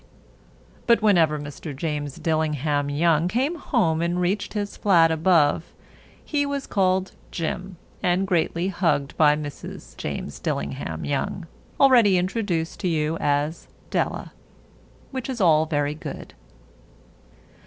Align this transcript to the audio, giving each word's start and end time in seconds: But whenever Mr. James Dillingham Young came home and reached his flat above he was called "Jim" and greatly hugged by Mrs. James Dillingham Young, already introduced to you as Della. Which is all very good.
But 0.87 1.03
whenever 1.03 1.37
Mr. 1.37 1.75
James 1.75 2.15
Dillingham 2.15 2.89
Young 2.89 3.27
came 3.27 3.53
home 3.57 4.01
and 4.01 4.19
reached 4.19 4.53
his 4.55 4.75
flat 4.75 5.11
above 5.11 5.73
he 6.25 6.43
was 6.43 6.65
called 6.65 7.11
"Jim" 7.29 7.77
and 8.01 8.25
greatly 8.25 8.69
hugged 8.69 9.15
by 9.15 9.35
Mrs. 9.35 9.95
James 9.97 10.39
Dillingham 10.39 11.05
Young, 11.05 11.45
already 11.79 12.17
introduced 12.17 12.79
to 12.79 12.87
you 12.87 13.15
as 13.19 13.67
Della. 13.91 14.31
Which 15.11 15.29
is 15.29 15.39
all 15.39 15.67
very 15.67 15.93
good. 15.93 16.33